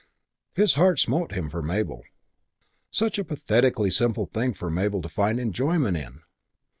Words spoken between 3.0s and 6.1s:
a pathetically simple thing for Mabel to find enjoyment